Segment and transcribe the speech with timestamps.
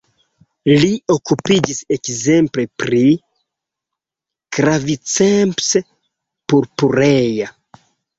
[0.83, 3.01] Li okupiĝis ekzemple pri
[4.57, 5.69] "Claviceps
[6.55, 7.51] purpurea".